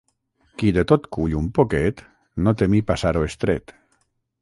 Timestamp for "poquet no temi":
1.59-2.83